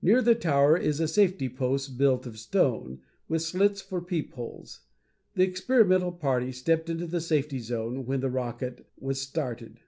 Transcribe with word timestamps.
Near 0.00 0.22
the 0.22 0.34
tower 0.34 0.78
is 0.78 0.98
a 0.98 1.06
safety 1.06 1.50
post 1.50 1.98
built 1.98 2.24
of 2.24 2.38
stone, 2.38 3.02
with 3.28 3.42
slits 3.42 3.82
for 3.82 4.00
peepholes. 4.00 4.80
The 5.34 5.42
experimental 5.42 6.12
party 6.12 6.52
stepped 6.52 6.88
into 6.88 7.06
the 7.06 7.20
safety 7.20 7.58
zone 7.58 8.06
when 8.06 8.20
the 8.20 8.30
rocket 8.30 8.88
was 8.98 9.20
started. 9.20 9.80